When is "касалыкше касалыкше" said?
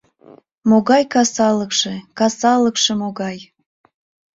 1.13-2.91